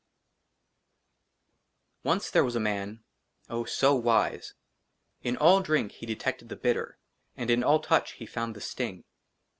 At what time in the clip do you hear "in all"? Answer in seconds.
5.21-5.59, 7.51-7.81